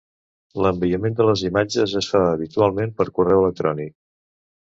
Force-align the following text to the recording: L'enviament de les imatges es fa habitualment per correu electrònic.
L'enviament 0.65 1.17
de 1.19 1.27
les 1.27 1.43
imatges 1.49 1.93
es 1.99 2.07
fa 2.13 2.21
habitualment 2.29 2.95
per 3.03 3.07
correu 3.19 3.43
electrònic. 3.43 3.93